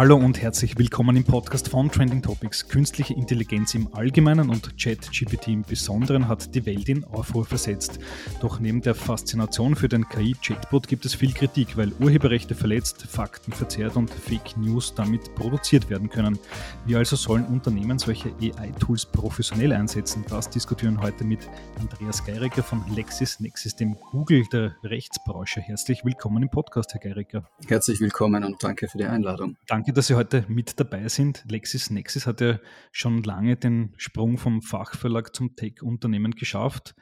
Hallo 0.00 0.16
und 0.16 0.40
herzlich 0.40 0.78
willkommen 0.78 1.14
im 1.14 1.24
Podcast 1.24 1.68
von 1.68 1.90
Trending 1.90 2.22
Topics. 2.22 2.66
Künstliche 2.66 3.12
Intelligenz 3.12 3.74
im 3.74 3.92
Allgemeinen 3.92 4.48
und 4.48 4.78
ChatGPT 4.82 5.48
im 5.48 5.60
Besonderen 5.60 6.26
hat 6.26 6.54
die 6.54 6.64
Welt 6.64 6.88
in 6.88 7.04
Aufruhr 7.04 7.44
versetzt. 7.44 7.98
Doch 8.40 8.60
neben 8.60 8.80
der 8.80 8.94
Faszination 8.94 9.76
für 9.76 9.90
den 9.90 10.08
KI-Chatbot 10.08 10.88
gibt 10.88 11.04
es 11.04 11.14
viel 11.14 11.34
Kritik, 11.34 11.76
weil 11.76 11.92
Urheberrechte 12.00 12.54
verletzt, 12.54 13.02
Fakten 13.02 13.52
verzerrt 13.52 13.94
und 13.96 14.08
Fake 14.08 14.56
News 14.56 14.94
damit 14.94 15.34
produziert 15.34 15.90
werden 15.90 16.08
können. 16.08 16.38
Wie 16.86 16.96
also 16.96 17.14
sollen 17.14 17.44
Unternehmen 17.44 17.98
solche 17.98 18.30
AI-Tools 18.40 19.04
professionell 19.04 19.74
einsetzen? 19.74 20.24
Das 20.30 20.48
diskutieren 20.48 20.98
heute 21.02 21.24
mit 21.24 21.40
Andreas 21.78 22.24
Geirecker 22.24 22.62
von 22.62 22.82
LexisNexis, 22.96 23.76
dem 23.76 23.98
Google 24.12 24.46
der 24.50 24.76
Rechtsbranche. 24.82 25.60
Herzlich 25.60 26.06
willkommen 26.06 26.42
im 26.42 26.48
Podcast, 26.48 26.94
Herr 26.94 27.00
Geirecker. 27.00 27.44
Herzlich 27.68 28.00
willkommen 28.00 28.44
und 28.44 28.62
danke 28.62 28.88
für 28.88 28.96
die 28.96 29.04
Einladung. 29.04 29.58
Danke 29.66 29.89
Danke, 29.90 29.98
dass 29.98 30.06
Sie 30.06 30.14
heute 30.14 30.44
mit 30.46 30.78
dabei 30.78 31.08
sind. 31.08 31.44
LexisNexis 31.50 32.24
hat 32.24 32.40
ja 32.40 32.60
schon 32.92 33.24
lange 33.24 33.56
den 33.56 33.92
Sprung 33.96 34.38
vom 34.38 34.62
Fachverlag 34.62 35.34
zum 35.34 35.56
Tech-Unternehmen 35.56 36.36
geschafft. 36.36 36.94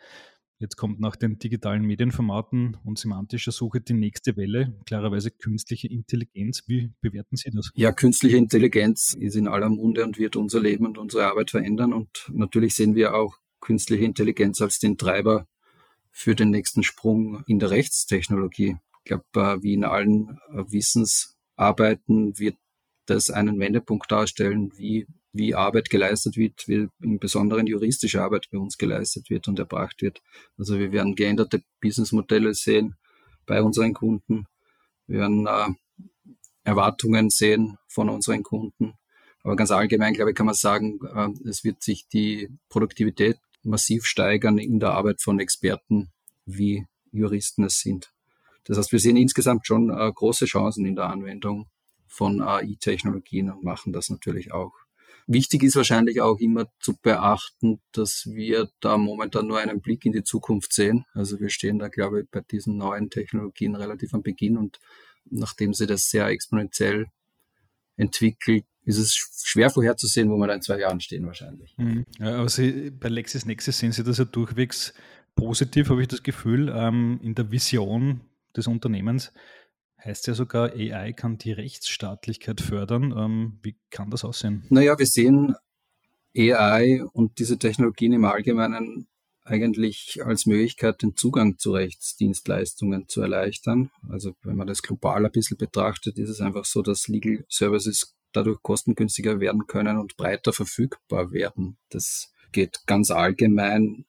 Jetzt 0.59 0.77
kommt 0.77 0.99
nach 0.99 1.15
den 1.15 1.39
digitalen 1.39 1.83
Medienformaten 1.83 2.79
und 2.87 2.99
semantischer 2.99 3.53
Suche 3.53 3.83
die 3.83 3.93
nächste 3.93 4.39
Welle, 4.39 4.75
klarerweise 4.87 5.31
künstliche 5.31 5.87
Intelligenz. 5.87 6.63
Wie 6.67 6.91
bewerten 7.03 7.37
Sie 7.37 7.51
das? 7.51 7.71
Ja, 7.75 7.93
künstliche 7.93 8.39
Intelligenz 8.39 9.13
ist 9.13 9.37
in 9.37 9.49
aller 9.49 9.69
Munde 9.69 10.03
und 10.03 10.19
wird 10.19 10.37
unser 10.37 10.61
Leben 10.61 10.87
und 10.87 10.97
unsere 10.97 11.27
Arbeit 11.27 11.51
verändern. 11.51 11.93
Und 11.93 12.31
natürlich 12.33 12.75
sehen 12.75 12.95
wir 12.95 13.15
auch 13.15 13.37
künstliche 13.61 14.07
Intelligenz 14.07 14.63
als 14.63 14.79
den 14.79 14.97
Treiber 14.97 15.47
für 16.11 16.35
den 16.35 16.49
nächsten 16.49 16.83
Sprung 16.83 17.43
in 17.47 17.59
der 17.59 17.69
Rechtstechnologie. 17.69 18.79
Ich 19.01 19.05
glaube, 19.05 19.25
äh, 19.35 19.63
wie 19.63 19.75
in 19.75 19.85
allen 19.85 20.39
äh, 20.55 20.65
Wissensarbeiten 20.73 22.39
wird 22.39 22.57
das 23.09 23.31
einen 23.31 23.59
Wendepunkt 23.59 24.11
darstellen, 24.11 24.73
wie, 24.77 25.07
wie 25.33 25.55
Arbeit 25.55 25.91
geleistet 25.91 26.37
wird, 26.37 26.69
wie 26.69 26.89
im 27.03 27.19
Besonderen 27.19 27.67
juristische 27.67 28.23
Arbeit 28.23 28.49
bei 28.53 28.59
uns 28.59 28.79
geleistet 28.79 29.31
wird 29.31 29.49
und 29.49 29.59
erbracht 29.59 30.03
wird. 30.03 30.21
Also 30.59 30.79
wir 30.79 30.93
werden 30.93 31.15
geänderte 31.15 31.63
Businessmodelle 31.81 32.55
sehen 32.55 32.97
bei 33.47 33.63
unseren 33.63 33.95
Kunden. 33.95 34.47
Wir 35.07 35.21
werden 35.21 35.47
äh, 35.47 35.69
Erwartungen 36.65 37.31
sehen 37.31 37.79
von 37.89 38.11
unseren 38.11 38.43
Kunden. 38.43 38.93
Aber 39.43 39.57
ganz 39.57 39.71
allgemein, 39.71 40.13
glaube 40.13 40.33
ich, 40.33 40.37
kann 40.37 40.47
man 40.47 40.55
sagen, 40.55 40.99
äh, 41.15 41.49
es 41.49 41.65
wird 41.65 41.83
sich 41.83 42.09
die 42.09 42.49
Produktivität 42.69 43.39
massiv 43.63 44.05
steigern 44.05 44.59
in 44.59 44.81
der 44.81 44.93
Arbeit 44.93 45.23
von 45.23 45.41
Experten, 45.41 46.11
wie 46.45 46.87
Juristen 47.11 47.65
es 47.65 47.81
sind. 47.81 48.13
Das 48.65 48.77
heißt, 48.77 48.93
wir 48.93 49.01
sehen 49.01 49.17
insgesamt 49.17 49.67
schon 49.67 49.91
äh, 49.91 50.13
große 50.13 50.45
Chancen 50.45 50.85
in 50.85 50.95
der 50.95 51.07
Anwendung 51.07 51.69
von 52.09 52.41
AI-Technologien 52.41 53.51
und 53.51 53.63
machen 53.63 53.93
das 53.93 54.11
natürlich 54.11 54.53
auch. 54.53 54.73
Wichtig 55.27 55.63
ist 55.63 55.77
wahrscheinlich 55.77 56.23
auch 56.23 56.39
immer 56.39 56.69
zu 56.81 56.97
beachten, 56.97 57.81
dass 57.93 58.27
wir 58.27 58.71
da 58.81 58.97
momentan 58.97 59.47
nur 59.47 59.59
einen 59.59 59.83
Blick 59.83 60.07
in 60.07 60.13
die 60.13 60.25
Zukunft 60.25 60.73
sehen. 60.73 61.05
Also 61.13 61.39
wir 61.39 61.51
stehen 61.51 61.79
da, 61.79 61.89
glaube 61.89 62.23
ich, 62.23 62.31
bei 62.31 62.41
diesen 62.41 62.79
neuen 62.79 63.11
Technologien 63.11 63.77
relativ 63.77 64.15
am 64.15 64.23
Beginn 64.23 64.57
und 64.57 64.79
nachdem 65.31 65.75
sie 65.75 65.87
das 65.87 66.09
sehr 66.09 66.27
exponentiell 66.29 67.07
entwickelt, 67.97 68.65
ist 68.85 68.97
es 68.97 69.15
schwer 69.45 69.69
vorherzusehen, 69.69 70.31
wo 70.31 70.39
wir 70.39 70.47
da 70.47 70.55
in 70.55 70.63
zwei 70.63 70.79
Jahren 70.79 71.01
stehen 71.01 71.27
wahrscheinlich. 71.27 71.75
Mhm. 71.77 72.07
Ja, 72.19 72.39
aber 72.39 72.49
Sie, 72.49 72.91
bei 72.91 73.11
LexisNexis 73.11 73.79
sehen 73.79 73.93
Sie 73.93 74.05
das 74.05 74.17
ja 74.17 74.25
durchwegs 74.25 74.95
positiv, 75.37 75.91
habe 75.91 76.01
ich 76.01 76.09
das 76.09 76.23
Gefühl, 76.23 76.73
ähm, 76.75 77.21
in 77.23 77.35
der 77.35 77.51
Vision 77.51 78.23
des 78.57 78.67
Unternehmens 78.67 79.33
heißt 80.05 80.27
ja 80.27 80.35
sogar, 80.35 80.73
AI 80.73 81.13
kann 81.13 81.39
die 81.39 81.53
Rechtsstaatlichkeit 81.53 82.61
fördern. 82.61 83.15
Ähm, 83.17 83.59
wie 83.63 83.77
kann 83.91 84.11
das 84.11 84.25
aussehen? 84.25 84.65
Naja, 84.71 84.99
wir 84.99 85.07
sehen 85.07 85.55
AI 86.37 87.03
und 87.13 87.39
diese 87.39 87.59
Technologien 87.59 88.13
im 88.13 88.25
Allgemeinen 88.25 89.09
eigentlich 89.45 90.21
als 90.25 90.47
Möglichkeit, 90.47 91.03
den 91.03 91.17
Zugang 91.17 91.59
zu 91.59 91.73
Rechtsdienstleistungen 91.73 93.09
zu 93.09 93.23
erleichtern. 93.23 93.91
Also 94.09 94.35
wenn 94.43 94.57
man 94.57 94.67
das 94.67 94.83
global 94.83 95.25
ein 95.25 95.33
bisschen 95.33 95.57
betrachtet, 95.57 96.19
ist 96.19 96.29
es 96.29 96.41
einfach 96.41 96.65
so, 96.65 96.83
dass 96.83 97.09
Legal 97.09 97.45
Services 97.49 98.15
dadurch 98.33 98.63
kostengünstiger 98.63 99.41
werden 99.41 99.67
können 99.67 99.97
und 99.97 100.17
breiter 100.17 100.53
verfügbar 100.53 101.33
werden. 101.33 101.79
Das 101.89 102.33
geht 102.53 102.87
ganz 102.87 103.11
allgemein 103.11 104.05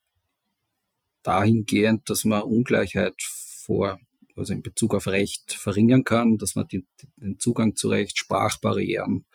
dahingehend, 1.23 2.09
dass 2.09 2.25
man 2.25 2.43
Ungleichheit 2.43 3.15
vor 3.21 3.99
also 4.39 4.53
in 4.53 4.61
Bezug 4.61 4.95
auf 4.95 5.07
Recht 5.07 5.53
verringern 5.53 6.03
kann, 6.03 6.37
dass 6.37 6.55
man 6.55 6.67
die, 6.67 6.85
den 7.17 7.39
Zugang 7.39 7.75
zu 7.75 7.89
Recht, 7.89 8.17
Sprachbarrieren, 8.17 9.25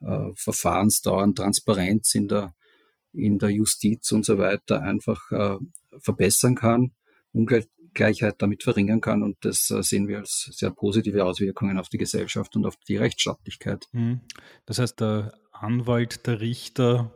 äh, 0.00 0.30
Verfahrensdauern, 0.34 1.34
Transparenz 1.34 2.14
in 2.14 2.28
der, 2.28 2.54
in 3.12 3.38
der 3.38 3.50
Justiz 3.50 4.12
und 4.12 4.24
so 4.24 4.38
weiter 4.38 4.82
einfach 4.82 5.30
äh, 5.32 5.56
verbessern 5.98 6.54
kann, 6.54 6.92
Ungleichheit 7.32 8.36
damit 8.38 8.62
verringern 8.62 9.00
kann. 9.00 9.22
Und 9.22 9.36
das 9.40 9.70
äh, 9.70 9.82
sehen 9.82 10.08
wir 10.08 10.18
als 10.18 10.50
sehr 10.52 10.70
positive 10.70 11.24
Auswirkungen 11.24 11.78
auf 11.78 11.88
die 11.88 11.98
Gesellschaft 11.98 12.56
und 12.56 12.66
auf 12.66 12.76
die 12.88 12.96
Rechtsstaatlichkeit. 12.96 13.88
Mhm. 13.92 14.20
Das 14.66 14.78
heißt, 14.78 15.00
der 15.00 15.32
Anwalt, 15.52 16.26
der 16.26 16.40
Richter, 16.40 17.12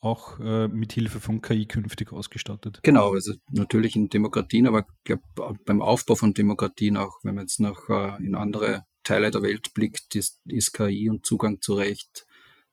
auch 0.00 0.40
äh, 0.40 0.68
mit 0.68 0.92
Hilfe 0.92 1.20
von 1.20 1.42
KI 1.42 1.66
künftig 1.66 2.12
ausgestattet. 2.12 2.80
Genau, 2.82 3.12
also 3.12 3.34
natürlich 3.50 3.96
in 3.96 4.08
Demokratien, 4.08 4.66
aber 4.66 4.80
ich 4.80 5.04
glaube 5.04 5.58
beim 5.64 5.82
Aufbau 5.82 6.14
von 6.14 6.32
Demokratien 6.32 6.96
auch, 6.96 7.18
wenn 7.22 7.34
man 7.34 7.44
jetzt 7.44 7.60
noch 7.60 7.88
äh, 7.88 8.16
in 8.24 8.34
andere 8.34 8.84
Teile 9.04 9.30
der 9.30 9.42
Welt 9.42 9.74
blickt, 9.74 10.14
ist, 10.14 10.40
ist 10.46 10.72
KI 10.72 11.08
und 11.10 11.26
Zugang 11.26 11.60
zu 11.60 11.74
Recht 11.74 12.26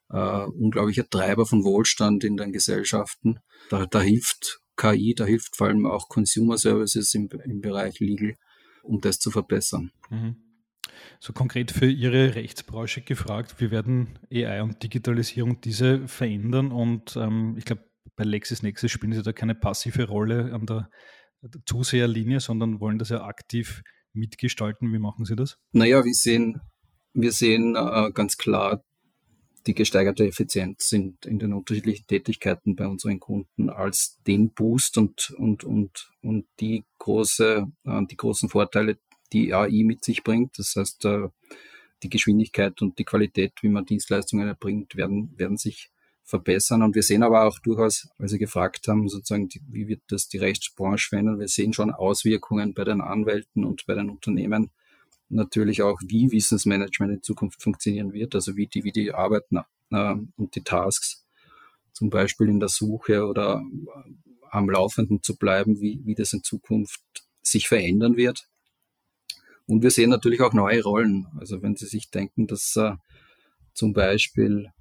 äh, 0.10 0.46
unglaublicher 0.46 1.10
Treiber 1.10 1.46
von 1.46 1.64
Wohlstand 1.64 2.24
in 2.24 2.38
den 2.38 2.54
Gesellschaften. 2.54 3.40
Da, 3.70 3.86
da 3.86 4.02
hilft 4.02 4.62
KI, 4.78 5.14
da 5.16 5.26
hilft 5.26 5.56
vor 5.56 5.68
allem 5.68 5.86
auch 5.86 6.08
Consumer 6.08 6.58
Services 6.58 7.14
im, 7.14 7.30
im 7.44 7.62
Bereich 7.62 8.00
Legal, 8.00 8.36
um 8.84 9.02
das 9.02 9.20
zu 9.20 9.32
verbessern. 9.32 9.92
Mhm. 10.10 10.47
So 11.20 11.34
konkret 11.34 11.72
für 11.72 11.90
Ihre 11.90 12.36
Rechtsbranche 12.36 13.02
gefragt, 13.02 13.56
wie 13.60 13.72
werden 13.72 14.20
AI 14.32 14.62
und 14.62 14.84
Digitalisierung 14.84 15.62
diese 15.62 16.08
verändern? 16.08 16.72
Und 16.72 17.16
ähm, 17.16 17.56
ich 17.58 17.66
glaube, 17.66 17.84
bei 18.16 18.24
LexisNexis 18.24 18.92
spielen 18.92 19.14
Sie 19.14 19.24
da 19.24 19.34
keine 19.34 19.56
passive 19.56 20.08
Rolle 20.08 20.54
an 20.54 20.66
der, 20.66 20.90
Zuseherlinie, 21.66 22.40
sondern 22.40 22.80
wollen 22.80 23.00
das 23.00 23.10
ja 23.10 23.24
aktiv 23.24 23.84
mitgestalten. 24.14 24.92
Wie 24.92 25.00
machen 25.00 25.26
Sie 25.26 25.36
das? 25.36 25.58
Naja, 25.72 26.04
wir 26.04 26.14
sehen, 26.14 26.62
wir 27.14 27.32
sehen 27.32 27.76
äh, 27.76 28.12
ganz 28.12 28.38
klar 28.38 28.84
die 29.68 29.76
gesteigerte 29.76 30.26
Effizienz 30.26 30.92
in, 30.94 31.18
in 31.26 31.40
den 31.40 31.54
unterschiedlichen 31.54 32.08
Tätigkeiten 32.08 32.76
bei 32.76 32.88
unseren 32.88 33.20
Kunden 33.20 33.70
als 33.70 34.18
den 34.26 34.54
Boost 34.54 34.98
und, 34.98 35.32
und, 35.38 35.64
und, 35.64 36.10
und 36.22 36.48
die 36.60 36.86
große, 37.00 37.68
äh, 37.84 38.02
die 38.10 38.18
großen 38.18 38.50
Vorteile, 38.50 38.98
die 39.34 39.54
AI 39.54 39.84
mit 39.84 40.04
sich 40.04 40.24
bringt. 40.24 40.58
Das 40.58 40.76
heißt, 40.76 41.06
äh, 41.06 41.30
die 42.04 42.10
Geschwindigkeit 42.10 42.82
und 42.82 43.00
die 43.00 43.06
Qualität, 43.06 43.54
wie 43.62 43.70
man 43.70 43.86
Dienstleistungen 43.86 44.48
erbringt, 44.48 44.96
werden, 44.96 45.34
werden 45.38 45.58
sich 45.58 45.90
verbessern. 46.24 46.84
Und 46.84 46.94
wir 46.96 47.04
sehen 47.04 47.24
aber 47.24 47.46
auch 47.46 47.60
durchaus, 47.60 48.10
weil 48.18 48.28
Sie 48.28 48.38
gefragt 48.38 48.88
haben, 48.88 49.08
sozusagen, 49.08 49.50
wie 49.70 49.88
wird 49.88 50.02
das 50.10 50.28
die 50.28 50.38
Rechtsbranche 50.38 51.10
verändern? 51.10 51.40
Wir 51.40 51.48
sehen 51.48 51.74
schon 51.74 51.92
Auswirkungen 51.92 52.74
bei 52.74 52.84
den 52.84 53.02
Anwälten 53.02 53.64
und 53.64 53.86
bei 53.86 53.96
den 53.96 54.10
Unternehmen. 54.10 54.70
Natürlich 55.30 55.82
auch, 55.82 56.00
wie 56.06 56.32
Wissensmanagement 56.32 57.14
in 57.14 57.24
Zukunft 57.24 57.62
funktionieren 57.62 58.14
wird, 58.14 58.36
also 58.36 58.56
wie 58.56 58.68
die, 58.68 58.84
wie 58.84 58.92
die 58.92 59.14
arbeiten 59.14 59.60
äh, 59.92 60.16
und 60.36 60.56
die 60.56 60.64
Tasks, 60.64 61.26
zum 61.94 62.10
Beispiel 62.10 62.48
in 62.48 62.60
der 62.60 62.70
Suche 62.70 63.26
oder 63.26 63.62
am 64.52 64.70
Laufenden 64.70 65.24
zu 65.24 65.36
bleiben, 65.36 65.82
wie, 65.82 66.02
wie 66.04 66.16
das 66.16 66.34
in 66.34 66.44
Zukunft 66.44 67.02
sich 67.42 67.68
verändern 67.68 68.18
wird. 68.18 68.48
Und 69.68 69.84
wir 69.84 69.92
sehen 69.92 70.10
natürlich 70.10 70.42
auch 70.42 70.54
neue 70.54 70.82
Rollen. 70.82 71.28
Also 71.40 71.62
wenn 71.62 71.76
Sie 71.76 71.86
sich 71.86 72.10
denken, 72.10 72.48
dass 72.48 72.76
äh, 72.78 72.94
zum 73.74 73.94
Beispiel 73.94 74.72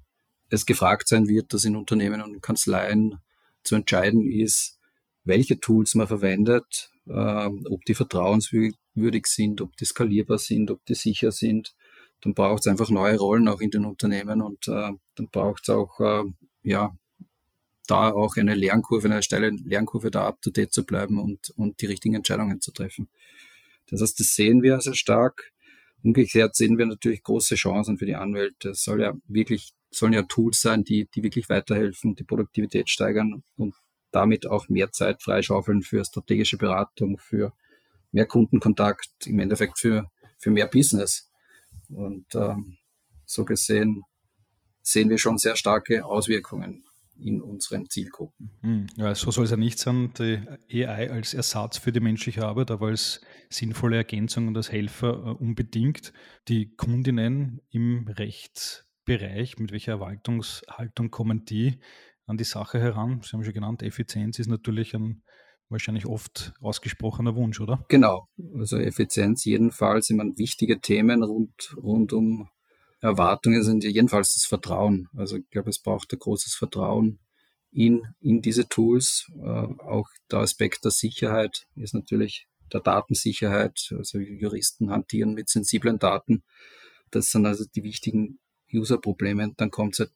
es 0.49 0.65
gefragt 0.65 1.07
sein 1.07 1.27
wird, 1.27 1.53
dass 1.53 1.65
in 1.65 1.75
Unternehmen 1.75 2.21
und 2.21 2.41
Kanzleien 2.41 3.19
zu 3.63 3.75
entscheiden 3.75 4.25
ist, 4.31 4.79
welche 5.25 5.59
Tools 5.59 5.93
man 5.95 6.07
verwendet, 6.07 6.89
äh, 7.05 7.49
ob 7.69 7.83
die 7.85 7.95
vertrauenswürdig 7.95 9.27
sind, 9.27 9.61
ob 9.61 9.75
die 9.75 9.85
skalierbar 9.85 10.37
sind, 10.37 10.71
ob 10.71 10.85
die 10.85 10.95
sicher 10.95 11.31
sind, 11.31 11.75
dann 12.21 12.33
braucht 12.33 12.61
es 12.61 12.67
einfach 12.67 12.89
neue 12.89 13.17
Rollen 13.17 13.47
auch 13.47 13.59
in 13.59 13.71
den 13.71 13.85
Unternehmen 13.85 14.41
und 14.41 14.67
äh, 14.67 14.91
dann 15.15 15.27
braucht 15.31 15.63
es 15.63 15.69
auch 15.69 15.99
äh, 15.99 16.23
ja 16.63 16.95
da 17.87 18.11
auch 18.11 18.35
eine 18.35 18.55
Lernkurve, 18.55 19.07
eine 19.07 19.23
steile 19.23 19.49
Lernkurve 19.49 20.11
da 20.11 20.27
up 20.27 20.41
to 20.41 20.49
date 20.49 20.73
zu 20.73 20.85
bleiben 20.85 21.19
und, 21.19 21.51
und 21.55 21.81
die 21.81 21.85
richtigen 21.85 22.15
Entscheidungen 22.15 22.59
zu 22.59 22.71
treffen. 22.71 23.07
Das 23.89 24.01
heißt, 24.01 24.19
das 24.19 24.35
sehen 24.35 24.61
wir 24.61 24.79
sehr 24.81 24.93
stark. 24.93 25.51
Umgekehrt 26.03 26.55
sehen 26.55 26.77
wir 26.77 26.85
natürlich 26.85 27.23
große 27.23 27.55
Chancen 27.55 27.97
für 27.97 28.05
die 28.05 28.15
Anwälte. 28.15 28.69
Es 28.69 28.83
soll 28.83 29.01
ja 29.01 29.13
wirklich, 29.27 29.73
sollen 29.89 30.13
ja 30.13 30.23
Tools 30.23 30.61
sein, 30.61 30.83
die, 30.83 31.07
die 31.13 31.23
wirklich 31.23 31.49
weiterhelfen, 31.49 32.15
die 32.15 32.23
Produktivität 32.23 32.89
steigern 32.89 33.43
und 33.55 33.75
damit 34.11 34.47
auch 34.47 34.69
mehr 34.69 34.91
Zeit 34.91 35.21
freischaufeln 35.21 35.81
für 35.81 36.03
strategische 36.05 36.57
Beratung, 36.57 37.17
für 37.17 37.53
mehr 38.11 38.25
Kundenkontakt, 38.25 39.09
im 39.25 39.39
Endeffekt 39.39 39.79
für, 39.79 40.09
für 40.37 40.51
mehr 40.51 40.67
Business. 40.67 41.29
Und 41.89 42.25
ähm, 42.35 42.77
so 43.25 43.43
gesehen 43.43 44.03
sehen 44.81 45.09
wir 45.09 45.17
schon 45.17 45.37
sehr 45.37 45.55
starke 45.55 46.05
Auswirkungen 46.05 46.86
in 47.19 47.41
unseren 47.41 47.89
Zielgruppen. 47.89 48.51
Hm, 48.61 48.87
ja, 48.95 49.15
so 49.15 49.31
soll 49.31 49.45
es 49.45 49.51
ja 49.51 49.57
nicht 49.57 49.79
sein, 49.79 50.11
die 50.17 50.85
AI 50.85 51.11
als 51.11 51.33
Ersatz 51.33 51.77
für 51.77 51.91
die 51.91 51.99
menschliche 51.99 52.45
Arbeit, 52.45 52.71
aber 52.71 52.87
als 52.87 53.21
sinnvolle 53.49 53.97
Ergänzung 53.97 54.47
und 54.47 54.57
als 54.57 54.71
Helfer 54.71 55.13
äh, 55.13 55.43
unbedingt. 55.43 56.13
Die 56.47 56.75
Kundinnen 56.75 57.61
im 57.69 58.07
Rechtsbereich, 58.07 59.57
mit 59.57 59.71
welcher 59.71 59.93
Erwartungshaltung 59.93 61.11
kommen 61.11 61.45
die 61.45 61.79
an 62.25 62.37
die 62.37 62.43
Sache 62.43 62.79
heran? 62.79 63.21
Sie 63.23 63.31
haben 63.31 63.43
schon 63.43 63.53
genannt, 63.53 63.83
Effizienz 63.83 64.39
ist 64.39 64.47
natürlich 64.47 64.93
ein 64.95 65.23
wahrscheinlich 65.69 66.05
oft 66.05 66.53
ausgesprochener 66.61 67.35
Wunsch, 67.35 67.59
oder? 67.59 67.85
Genau, 67.89 68.27
also 68.57 68.77
Effizienz 68.77 69.43
jedenfalls 69.45 70.09
immer 70.09 70.23
wichtige 70.37 70.79
Themen 70.79 71.23
rund, 71.23 71.75
rund 71.75 72.13
um 72.13 72.49
Erwartungen 72.99 73.63
sind 73.63 73.83
jedenfalls 73.83 74.33
das 74.33 74.45
Vertrauen. 74.45 75.09
Also 75.15 75.37
ich 75.37 75.49
glaube, 75.49 75.69
es 75.69 75.79
braucht 75.79 76.11
ein 76.13 76.19
großes 76.19 76.55
Vertrauen 76.55 77.19
in, 77.71 78.07
in 78.21 78.41
diese 78.41 78.67
Tools. 78.67 79.31
Äh, 79.37 79.43
auch 79.43 80.09
der 80.31 80.39
Aspekt 80.39 80.83
der 80.83 80.91
Sicherheit 80.91 81.67
ist 81.75 81.93
natürlich 81.93 82.47
der 82.73 82.81
Datensicherheit. 82.81 83.93
Also 83.95 84.19
Juristen 84.19 84.89
hantieren 84.89 85.33
mit 85.33 85.49
sensiblen 85.49 85.99
Daten. 85.99 86.43
Das 87.11 87.29
sind 87.29 87.45
also 87.45 87.65
die 87.75 87.83
wichtigen 87.83 88.39
User-Probleme. 88.73 89.53
Dann 89.55 89.71
kommt 89.71 89.93
es 89.93 89.99
halt 89.99 90.11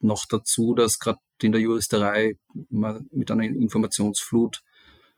noch 0.00 0.26
dazu, 0.26 0.74
dass 0.74 0.98
gerade 0.98 1.20
in 1.42 1.52
der 1.52 1.60
Juristerei 1.60 2.38
man 2.70 3.08
mit 3.12 3.30
einer 3.30 3.44
Informationsflut 3.44 4.62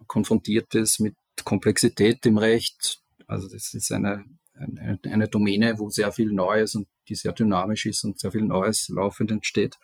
konfrontiert 0.06 0.74
ist, 0.74 1.00
mit 1.00 1.14
Komplexität 1.44 2.24
im 2.26 2.38
Recht. 2.38 3.00
Also 3.26 3.48
das 3.48 3.74
ist 3.74 3.92
eine 3.92 4.24
eine, 4.58 4.98
eine 5.04 5.28
Domäne, 5.28 5.78
wo 5.78 5.90
sehr 5.90 6.12
viel 6.12 6.32
Neues 6.32 6.74
und 6.74 6.88
die 7.08 7.14
sehr 7.14 7.32
dynamisch 7.32 7.86
ist 7.86 8.04
und 8.04 8.18
sehr 8.18 8.32
viel 8.32 8.42
Neues 8.42 8.88
laufend 8.88 9.30
entsteht. 9.30 9.76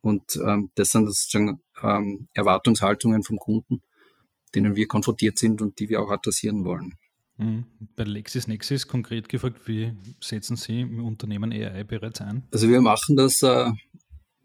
Und 0.00 0.36
ähm, 0.36 0.70
das 0.74 0.90
sind 0.90 1.06
sozusagen 1.06 1.60
ähm, 1.82 2.28
Erwartungshaltungen 2.34 3.22
vom 3.22 3.38
Kunden, 3.38 3.82
denen 4.54 4.76
wir 4.76 4.86
konfrontiert 4.86 5.38
sind 5.38 5.62
und 5.62 5.78
die 5.78 5.88
wir 5.88 6.02
auch 6.02 6.10
adressieren 6.10 6.64
wollen. 6.64 6.94
Mhm. 7.38 7.64
Bei 7.96 8.04
LexisNexis 8.04 8.86
konkret 8.86 9.28
gefragt, 9.28 9.66
wie 9.66 9.92
setzen 10.20 10.56
Sie 10.56 10.82
im 10.82 11.04
Unternehmen 11.04 11.52
AI 11.52 11.84
bereits 11.84 12.20
ein? 12.20 12.44
Also 12.52 12.68
wir 12.68 12.80
machen 12.80 13.16
das 13.16 13.42
äh, 13.42 13.70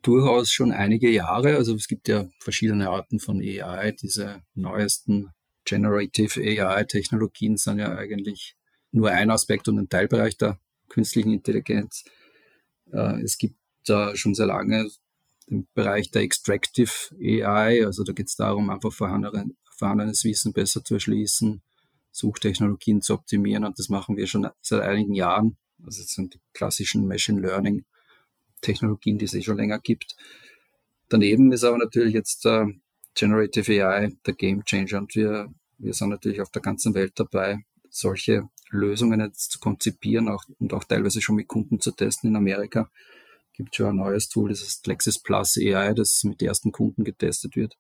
durchaus 0.02 0.50
schon 0.50 0.72
einige 0.72 1.10
Jahre. 1.10 1.56
Also 1.56 1.76
es 1.76 1.88
gibt 1.88 2.08
ja 2.08 2.28
verschiedene 2.40 2.90
Arten 2.90 3.20
von 3.20 3.40
AI. 3.40 3.92
Diese 3.92 4.42
neuesten 4.56 5.30
Generative 5.66 6.40
AI-Technologien 6.42 7.58
sind 7.58 7.80
ja 7.80 7.96
eigentlich 7.96 8.56
nur 8.92 9.12
ein 9.12 9.30
Aspekt 9.32 9.68
und 9.68 9.78
ein 9.78 9.90
Teilbereich 9.90 10.38
der 10.38 10.60
künstlichen 10.88 11.34
Intelligenz. 11.34 12.04
Äh, 12.92 13.22
es 13.22 13.38
gibt 13.38 13.56
schon 14.14 14.36
sehr 14.36 14.46
lange 14.46 14.88
den 15.50 15.68
Bereich 15.74 16.12
der 16.12 16.22
Extractive 16.22 16.92
AI, 17.20 17.86
also 17.86 18.04
da 18.04 18.14
geht 18.14 18.28
es 18.28 18.36
darum, 18.36 18.70
einfach 18.70 18.94
vorhandene, 18.94 19.52
vorhandenes 19.76 20.24
Wissen 20.24 20.54
besser 20.54 20.84
zu 20.84 20.96
erschließen, 20.96 21.62
Suchtechnologien 22.12 23.02
zu 23.02 23.16
optimieren 23.16 23.66
und 23.66 23.80
das 23.80 23.90
machen 23.90 24.16
wir 24.18 24.28
schon 24.28 24.48
seit 24.62 24.82
einigen 24.82 25.14
Jahren. 25.14 25.58
Also 25.84 26.02
das 26.02 26.12
sind 26.12 26.36
die 26.36 26.42
klassischen 26.54 27.08
Machine 27.08 27.42
Learning 27.42 27.86
Technologien, 28.62 29.18
die 29.18 29.26
es 29.26 29.34
eh 29.34 29.42
schon 29.42 29.58
länger 29.58 29.80
gibt. 29.80 30.16
Daneben 31.08 31.52
ist 31.52 31.64
aber 31.64 31.78
natürlich 31.78 32.14
jetzt 32.14 32.46
äh, 32.46 32.66
Generative 33.16 33.88
AI 33.88 34.12
der 34.26 34.34
Game 34.34 34.64
Changer 34.66 35.00
und 35.00 35.16
wir, 35.16 35.52
wir 35.78 35.94
sind 35.94 36.10
natürlich 36.10 36.42
auf 36.42 36.52
der 36.52 36.62
ganzen 36.62 36.94
Welt 36.94 37.14
dabei, 37.16 37.60
solche 37.90 38.50
Lösungen 38.70 39.20
jetzt 39.20 39.52
zu 39.52 39.60
konzipieren 39.60 40.30
auch, 40.30 40.44
und 40.60 40.74
auch 40.74 40.84
teilweise 40.84 41.22
schon 41.22 41.36
mit 41.36 41.48
Kunden 41.48 41.80
zu 41.80 41.92
testen 41.92 42.30
in 42.30 42.36
Amerika. 42.36 42.90
Gibt 43.54 43.76
schon 43.76 43.88
ein 43.88 43.96
neues 43.98 44.30
Tool, 44.30 44.50
das 44.50 44.62
ist 44.62 44.88
Lexis 44.88 45.20
Plus 45.20 45.58
AI, 45.58 45.94
das 45.94 46.24
mit 46.24 46.42
ersten 46.42 46.72
Kunden 46.72 47.04
getestet 47.04 47.56
wird. 47.56 47.78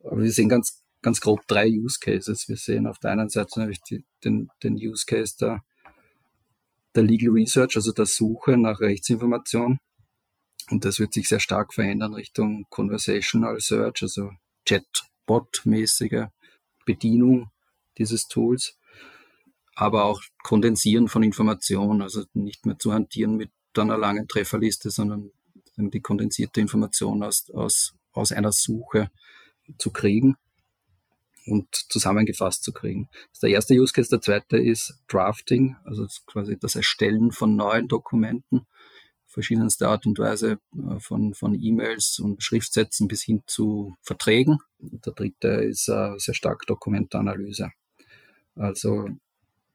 Aber 0.00 0.22
wir 0.22 0.30
sehen 0.30 0.48
ganz, 0.48 0.82
ganz 1.00 1.20
grob 1.20 1.46
drei 1.46 1.68
Use 1.68 1.98
Cases. 1.98 2.48
Wir 2.48 2.56
sehen 2.56 2.86
auf 2.86 2.98
der 2.98 3.12
einen 3.12 3.30
Seite 3.30 3.60
natürlich 3.60 3.82
die, 3.82 4.04
den, 4.24 4.50
den 4.62 4.74
Use 4.74 5.06
Case 5.06 5.36
der, 5.40 5.64
der 6.94 7.02
Legal 7.02 7.30
Research, 7.30 7.76
also 7.76 7.92
der 7.92 8.06
Suche 8.06 8.56
nach 8.56 8.80
Rechtsinformation. 8.80 9.78
Und 10.70 10.84
das 10.84 10.98
wird 10.98 11.12
sich 11.12 11.28
sehr 11.28 11.40
stark 11.40 11.74
verändern 11.74 12.14
Richtung 12.14 12.66
Conversational 12.70 13.60
Search, 13.60 14.02
also 14.02 14.30
Chatbot-mäßige 14.66 16.28
Bedienung 16.86 17.50
dieses 17.98 18.28
Tools 18.28 18.76
aber 19.74 20.04
auch 20.04 20.22
Kondensieren 20.42 21.08
von 21.08 21.22
Informationen, 21.22 22.02
also 22.02 22.24
nicht 22.32 22.66
mehr 22.66 22.78
zu 22.78 22.92
hantieren 22.92 23.36
mit 23.36 23.50
einer 23.76 23.98
langen 23.98 24.28
Trefferliste, 24.28 24.90
sondern 24.90 25.30
die 25.76 26.00
kondensierte 26.00 26.60
Information 26.60 27.22
aus, 27.22 27.50
aus, 27.50 27.94
aus 28.12 28.32
einer 28.32 28.52
Suche 28.52 29.10
zu 29.78 29.90
kriegen 29.90 30.36
und 31.46 31.74
zusammengefasst 31.74 32.62
zu 32.62 32.72
kriegen. 32.72 33.08
Das 33.12 33.32
ist 33.34 33.42
der 33.42 33.50
erste 33.50 33.74
Use 33.74 33.92
Case. 33.92 34.10
Der 34.10 34.20
zweite 34.20 34.56
ist 34.58 35.02
Drafting, 35.08 35.76
also 35.84 36.06
quasi 36.26 36.56
das 36.58 36.76
Erstellen 36.76 37.32
von 37.32 37.56
neuen 37.56 37.88
Dokumenten, 37.88 38.66
verschiedenste 39.26 39.88
Art 39.88 40.06
und 40.06 40.18
Weise 40.18 40.58
äh, 40.72 41.00
von, 41.00 41.34
von 41.34 41.60
E-Mails 41.60 42.20
und 42.20 42.42
Schriftsätzen 42.42 43.08
bis 43.08 43.22
hin 43.22 43.42
zu 43.46 43.96
Verträgen. 44.00 44.58
Und 44.78 45.04
der 45.04 45.12
dritte 45.12 45.48
ist 45.48 45.88
uh, 45.88 46.16
sehr 46.18 46.34
stark 46.34 46.66
Dokumentanalyse. 46.66 47.70
Also 48.54 49.08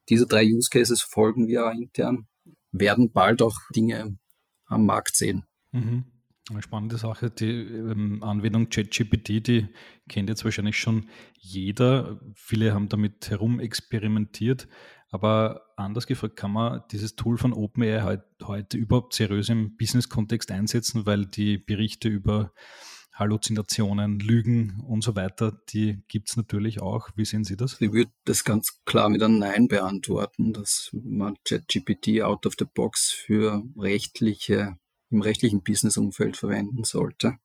diese 0.09 0.27
drei 0.27 0.45
Use 0.45 0.69
Cases 0.69 1.01
folgen 1.01 1.47
wir 1.47 1.71
intern, 1.71 2.27
werden 2.71 3.11
bald 3.11 3.41
auch 3.41 3.57
Dinge 3.75 4.17
am 4.65 4.85
Markt 4.85 5.15
sehen. 5.15 5.45
Mhm. 5.71 6.05
Eine 6.49 6.63
spannende 6.63 6.97
Sache. 6.97 7.29
Die 7.29 7.51
ähm, 7.51 8.23
Anwendung 8.23 8.69
ChatGPT, 8.69 9.47
die 9.47 9.67
kennt 10.07 10.29
jetzt 10.29 10.43
wahrscheinlich 10.43 10.77
schon 10.77 11.07
jeder. 11.37 12.19
Viele 12.33 12.73
haben 12.73 12.89
damit 12.89 13.29
herumexperimentiert. 13.29 14.67
Aber 15.11 15.61
anders 15.75 16.07
gefragt, 16.07 16.35
kann 16.35 16.51
man 16.51 16.81
dieses 16.91 17.15
Tool 17.15 17.37
von 17.37 17.53
OpenAI 17.53 18.21
heute 18.43 18.77
überhaupt 18.77 19.13
seriös 19.13 19.49
im 19.49 19.75
Business-Kontext 19.75 20.51
einsetzen, 20.51 21.05
weil 21.05 21.25
die 21.25 21.57
Berichte 21.57 22.09
über 22.09 22.51
Halluzinationen, 23.19 24.19
Lügen 24.19 24.81
und 24.87 25.03
so 25.03 25.15
weiter, 25.15 25.59
die 25.69 26.01
gibt 26.07 26.29
es 26.29 26.37
natürlich 26.37 26.81
auch. 26.81 27.09
Wie 27.15 27.25
sehen 27.25 27.43
Sie 27.43 27.57
das? 27.57 27.79
Ich 27.81 27.91
würde 27.91 28.11
das 28.23 28.45
ganz 28.45 28.79
klar 28.85 29.09
mit 29.09 29.21
einem 29.21 29.39
Nein 29.39 29.67
beantworten, 29.67 30.53
dass 30.53 30.89
man 30.93 31.35
ChatGPT 31.43 32.21
out 32.21 32.45
of 32.45 32.53
the 32.57 32.65
box 32.65 33.11
für 33.11 33.63
rechtliche, 33.77 34.77
im 35.09 35.21
rechtlichen 35.21 35.61
Businessumfeld 35.61 36.37
verwenden 36.37 36.85
sollte. 36.85 37.37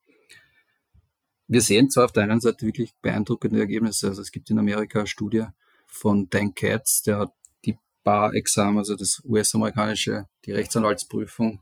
Wir 1.48 1.60
sehen 1.60 1.90
zwar 1.90 2.06
auf 2.06 2.12
der 2.12 2.22
einen 2.22 2.40
Seite 2.40 2.64
wirklich 2.64 2.94
beeindruckende 3.02 3.58
Ergebnisse. 3.58 4.08
Also 4.08 4.22
es 4.22 4.30
gibt 4.30 4.48
in 4.50 4.58
Amerika 4.60 5.00
eine 5.00 5.08
Studie 5.08 5.44
von 5.86 6.28
Dan 6.30 6.54
Katz, 6.54 7.02
der 7.02 7.18
hat 7.18 7.32
die 7.64 7.76
Bar-Examen, 8.04 8.78
also 8.78 8.94
das 8.94 9.20
US-amerikanische, 9.24 10.26
die 10.44 10.52
Rechtsanwaltsprüfung 10.52 11.60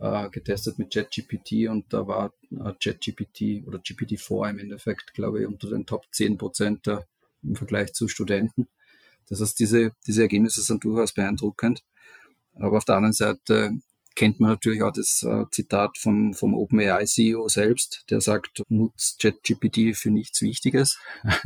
äh, 0.00 0.28
getestet 0.30 0.78
mit 0.78 0.92
ChatGPT 0.92 1.68
und 1.68 1.92
da 1.92 2.06
war 2.06 2.32
äh, 2.50 2.72
ChatGPT 2.80 3.66
oder 3.66 3.78
GPT-4 3.78 4.50
im 4.50 4.58
Endeffekt, 4.58 5.14
glaube 5.14 5.40
ich, 5.40 5.46
unter 5.46 5.70
den 5.70 5.86
Top 5.86 6.06
10 6.10 6.38
Prozent 6.38 6.88
im 7.42 7.56
Vergleich 7.56 7.92
zu 7.92 8.08
Studenten. 8.08 8.68
Das 9.28 9.40
heißt, 9.40 9.58
diese, 9.58 9.92
diese 10.06 10.22
Ergebnisse 10.22 10.62
sind 10.62 10.84
durchaus 10.84 11.12
beeindruckend. 11.12 11.82
Aber 12.54 12.76
auf 12.76 12.84
der 12.84 12.96
anderen 12.96 13.14
Seite 13.14 13.78
kennt 14.14 14.40
man 14.40 14.50
natürlich 14.50 14.82
auch 14.82 14.92
das 14.92 15.22
äh, 15.22 15.44
Zitat 15.50 15.96
vom, 15.96 16.34
vom 16.34 16.54
OpenAI 16.54 17.06
CEO 17.06 17.48
selbst, 17.48 18.04
der 18.10 18.20
sagt, 18.20 18.62
nutzt 18.68 19.20
ChatGPT 19.20 19.96
für 19.96 20.10
nichts 20.10 20.42
Wichtiges. 20.42 20.98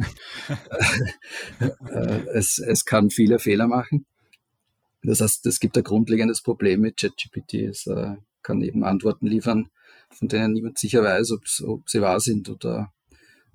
Äh, 1.61 2.27
es, 2.35 2.59
es 2.59 2.85
kann 2.85 3.11
viele 3.11 3.39
Fehler 3.39 3.67
machen. 3.67 4.05
Das 5.03 5.21
heißt, 5.21 5.47
es 5.47 5.61
gibt 5.61 5.77
ein 5.77 5.85
grundlegendes 5.85 6.43
Problem 6.43 6.81
mit 6.81 6.99
ChatGPT. 6.99 7.55
Es 7.55 7.87
äh, 7.87 8.17
kann 8.47 8.63
eben 8.63 8.85
Antworten 8.85 9.27
liefern, 9.27 9.69
von 10.11 10.29
denen 10.29 10.53
niemand 10.53 10.79
sicher 10.79 11.03
weiß, 11.03 11.33
ob 11.65 11.91
sie 11.91 12.01
wahr 12.01 12.21
sind 12.21 12.49
oder 12.49 12.93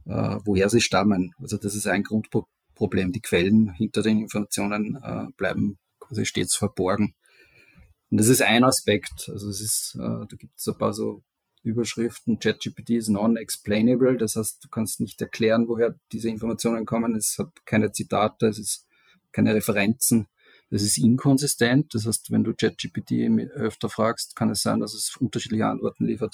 äh, 0.05 0.38
woher 0.43 0.69
sie 0.69 0.81
stammen. 0.81 1.33
Also 1.39 1.57
das 1.57 1.75
ist 1.75 1.88
ein 1.88 2.03
Grundproblem. 2.03 3.13
Die 3.13 3.21
Quellen 3.21 3.71
hinter 3.71 4.01
den 4.01 4.19
Informationen 4.19 5.00
äh, 5.01 5.27
bleiben 5.38 5.77
quasi 6.00 6.25
stets 6.25 6.55
verborgen. 6.55 7.15
Und 8.10 8.19
das 8.19 8.27
ist 8.27 8.41
ein 8.41 8.65
Aspekt. 8.65 9.29
Also 9.31 9.50
es 9.50 9.62
ist, 9.62 9.95
äh, 9.95 10.25
da 10.27 10.36
gibt 10.38 10.57
es 10.57 10.67
ein 10.67 10.77
paar 10.77 10.93
so 10.93 11.24
Überschriften. 11.63 12.39
ChatGPT 12.39 12.91
ist 12.91 13.07
non-explainable. 13.07 14.17
Das 14.17 14.36
heißt, 14.36 14.62
du 14.65 14.67
kannst 14.67 15.00
nicht 15.00 15.21
erklären, 15.21 15.69
woher 15.69 15.95
diese 16.12 16.27
Informationen 16.27 16.86
kommen. 16.86 17.15
Es 17.15 17.38
hat 17.39 17.65
keine 17.65 17.93
Zitate, 17.93 18.48
es 18.48 18.60
ist 18.60 18.88
keine 19.31 19.55
Referenzen. 19.55 20.27
Das 20.71 20.81
ist 20.81 20.97
inkonsistent. 20.97 21.93
Das 21.93 22.07
heißt, 22.07 22.31
wenn 22.31 22.45
du 22.45 22.53
ChatGPT 22.55 23.11
öfter 23.51 23.89
fragst, 23.89 24.35
kann 24.35 24.49
es 24.49 24.61
sein, 24.61 24.79
dass 24.79 24.93
es 24.93 25.17
unterschiedliche 25.17 25.67
Antworten 25.67 26.05
liefert. 26.05 26.33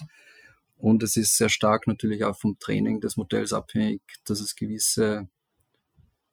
Und 0.77 1.01
es 1.01 1.17
ist 1.17 1.36
sehr 1.36 1.50
stark 1.50 1.88
natürlich 1.88 2.24
auch 2.24 2.38
vom 2.38 2.58
Training 2.60 3.01
des 3.01 3.17
Modells 3.17 3.51
abhängig, 3.51 4.01
dass 4.25 4.39
es 4.39 4.56
gewisse 4.56 5.27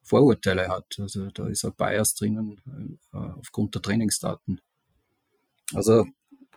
Vorurteile 0.02 0.68
hat. 0.68 0.99
Also 0.99 1.30
da 1.30 1.49
ist 1.49 1.64
ein 1.64 1.73
Bias 1.73 2.14
drinnen 2.14 3.00
äh, 3.12 3.16
aufgrund 3.16 3.75
der 3.75 3.80
Trainingsdaten. 3.80 4.61
Also 5.73 6.06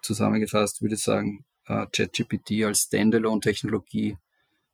zusammengefasst 0.01 0.81
würde 0.81 0.95
ich 0.95 1.01
sagen, 1.01 1.45
äh, 1.65 1.85
ChatGPT 1.87 2.65
als 2.65 2.81
Standalone-Technologie, 2.81 4.17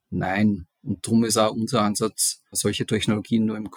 nein. 0.10 0.66
Und 0.82 1.06
darum 1.06 1.24
ist 1.24 1.38
auch 1.38 1.54
unser 1.54 1.84
Ansatz, 1.84 2.42
solche 2.52 2.88
Technologien 2.88 3.46
nur 3.46 3.58
in 3.58 3.70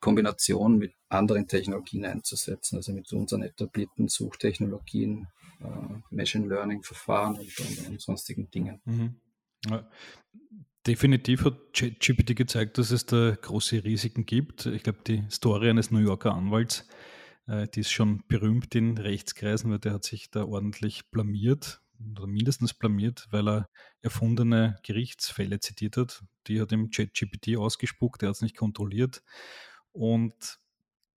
Kombination 0.00 0.78
mit 0.78 0.94
anderen 1.08 1.48
Technologien 1.48 2.04
einzusetzen, 2.04 2.76
also 2.76 2.92
mit 2.92 3.12
unseren 3.12 3.42
etablierten 3.42 4.08
Suchtechnologien, 4.08 5.26
äh, 5.60 6.14
Machine 6.14 6.46
Learning-Verfahren 6.46 7.36
und, 7.36 7.60
und, 7.60 7.88
und, 7.88 8.00
sonstigen 8.00 8.50
Dingen. 8.50 8.80
Mhm. 8.84 9.20
Ja. 9.66 9.88
Definitiv 10.86 11.44
hat 11.44 11.58
ChatGPT 11.74 12.36
gezeigt, 12.36 12.78
dass 12.78 12.92
es 12.92 13.04
da 13.04 13.34
große 13.34 13.84
Risiken 13.84 14.24
gibt. 14.24 14.66
Ich 14.66 14.84
glaube, 14.84 15.00
die 15.06 15.24
Story 15.30 15.68
eines 15.68 15.90
New 15.90 15.98
Yorker 15.98 16.32
Anwalts, 16.32 16.88
äh, 17.46 17.66
die 17.68 17.80
ist 17.80 17.90
schon 17.90 18.22
berühmt 18.28 18.74
in 18.74 18.96
Rechtskreisen, 18.96 19.70
weil 19.70 19.80
der 19.80 19.94
hat 19.94 20.04
sich 20.04 20.30
da 20.30 20.44
ordentlich 20.44 21.10
blamiert 21.10 21.80
oder 22.16 22.26
mindestens 22.26 22.74
blamiert, 22.74 23.26
weil 23.30 23.48
er 23.48 23.68
erfundene 24.00 24.78
Gerichtsfälle 24.84 25.58
zitiert 25.60 25.96
hat. 25.96 26.22
Die 26.46 26.60
hat 26.60 26.72
im 26.72 26.90
ChatGPT 26.90 27.56
ausgespuckt, 27.56 28.22
er 28.22 28.28
hat 28.28 28.36
es 28.36 28.42
nicht 28.42 28.56
kontrolliert. 28.56 29.22
Und 29.98 30.60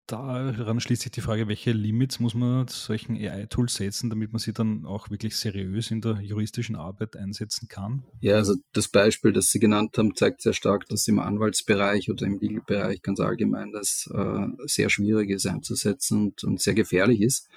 daran 0.08 0.80
schließt 0.80 1.04
sich 1.04 1.12
die 1.12 1.22
Frage, 1.22 1.48
welche 1.48 1.72
Limits 1.72 2.20
muss 2.20 2.34
man 2.34 2.68
solchen 2.68 3.16
AI-Tools 3.16 3.76
setzen, 3.76 4.10
damit 4.10 4.34
man 4.34 4.40
sie 4.40 4.54
dann 4.54 4.88
auch 4.88 5.12
wirklich 5.12 5.38
seriös 5.38 5.92
in 5.92 6.02
der 6.02 6.20
juristischen 6.20 6.76
Arbeit 6.76 7.16
einsetzen 7.16 7.68
kann? 7.68 8.04
Ja, 8.22 8.38
also 8.38 8.56
das 8.74 8.88
Beispiel, 8.88 9.34
das 9.34 9.52
Sie 9.52 9.60
genannt 9.60 10.00
haben, 10.00 10.16
zeigt 10.16 10.42
sehr 10.42 10.54
stark, 10.54 10.88
dass 10.88 11.08
im 11.08 11.20
Anwaltsbereich 11.20 12.10
oder 12.10 12.26
im 12.26 12.40
Legal-Bereich 12.40 13.04
ganz 13.04 13.20
allgemein 13.20 13.72
das 13.72 14.10
äh, 14.12 14.48
sehr 14.66 14.90
schwierig 14.90 15.30
ist 15.30 15.46
einzusetzen 15.46 16.24
und, 16.24 16.44
und 16.44 16.60
sehr 16.60 16.74
gefährlich 16.74 17.22
ist. 17.22 17.48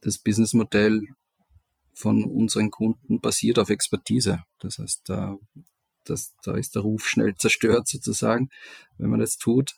Das 0.00 0.16
Businessmodell 0.16 1.02
von 1.92 2.24
unseren 2.24 2.70
Kunden 2.70 3.20
basiert 3.20 3.58
auf 3.58 3.68
Expertise. 3.68 4.42
Das 4.60 4.78
heißt, 4.78 5.02
da, 5.10 5.36
das, 6.04 6.34
da 6.42 6.56
ist 6.56 6.74
der 6.74 6.82
Ruf 6.82 7.06
schnell 7.06 7.34
zerstört 7.38 7.86
sozusagen, 7.86 8.48
wenn 8.96 9.10
man 9.10 9.20
das 9.20 9.36
tut. 9.36 9.74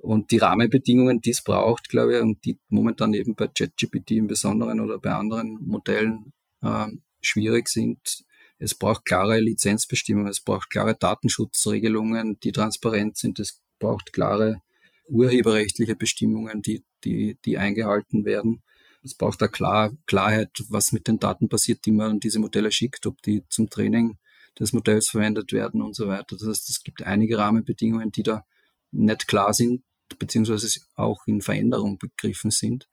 Und 0.00 0.30
die 0.30 0.38
Rahmenbedingungen, 0.38 1.20
die 1.20 1.30
es 1.30 1.42
braucht, 1.42 1.90
glaube 1.90 2.16
ich, 2.16 2.22
und 2.22 2.44
die 2.44 2.58
momentan 2.68 3.12
eben 3.12 3.34
bei 3.34 3.48
ChatGPT 3.48 4.12
im 4.12 4.26
Besonderen 4.28 4.80
oder 4.80 4.98
bei 4.98 5.12
anderen 5.12 5.58
Modellen 5.66 6.32
äh, 6.62 6.86
schwierig 7.20 7.68
sind, 7.68 8.24
es 8.58 8.74
braucht 8.74 9.04
klare 9.04 9.40
Lizenzbestimmungen, 9.40 10.30
es 10.30 10.40
braucht 10.40 10.70
klare 10.70 10.94
Datenschutzregelungen, 10.94 12.38
die 12.40 12.52
transparent 12.52 13.16
sind, 13.16 13.38
es 13.40 13.62
braucht 13.78 14.12
klare 14.12 14.62
urheberrechtliche 15.08 15.96
Bestimmungen, 15.96 16.62
die, 16.62 16.84
die, 17.04 17.38
die 17.44 17.58
eingehalten 17.58 18.24
werden. 18.24 18.62
Es 19.02 19.14
braucht 19.14 19.40
da 19.40 19.48
klar, 19.48 19.92
Klarheit, 20.06 20.50
was 20.68 20.92
mit 20.92 21.08
den 21.08 21.18
Daten 21.18 21.48
passiert, 21.48 21.86
die 21.86 21.92
man 21.92 22.12
an 22.12 22.20
diese 22.20 22.38
Modelle 22.38 22.70
schickt, 22.70 23.06
ob 23.06 23.20
die 23.22 23.42
zum 23.48 23.70
Training 23.70 24.18
des 24.58 24.72
Modells 24.74 25.08
verwendet 25.08 25.52
werden 25.52 25.80
und 25.80 25.96
so 25.96 26.06
weiter. 26.06 26.36
Das 26.36 26.46
heißt, 26.46 26.68
es 26.68 26.82
gibt 26.82 27.02
einige 27.02 27.38
Rahmenbedingungen, 27.38 28.12
die 28.12 28.22
da 28.22 28.44
nicht 28.92 29.26
klar 29.26 29.54
sind, 29.54 29.82
beziehungsweise 30.18 30.80
auch 30.96 31.26
in 31.26 31.40
Veränderung 31.40 31.98
begriffen 31.98 32.50
sind. 32.50 32.88